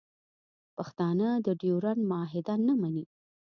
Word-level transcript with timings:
پښتانه 0.75 1.27
د 1.45 1.47
ډیورنډ 1.61 2.01
معاهده 2.11 2.53
نه 2.67 2.73
مني 2.81 3.05